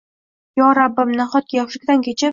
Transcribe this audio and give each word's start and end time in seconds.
Yo 0.61 0.69
rabbim, 0.79 1.11
nahotki 1.21 1.61
yoshlikdan 1.61 2.05
kechib 2.09 2.29